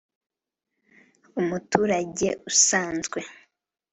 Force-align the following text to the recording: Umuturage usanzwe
Umuturage 1.39 2.27
usanzwe 2.51 3.19